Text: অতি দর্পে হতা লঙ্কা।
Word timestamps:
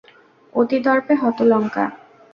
অতি 0.53 0.77
দর্পে 0.85 1.13
হতা 1.21 1.43
লঙ্কা। 1.51 1.85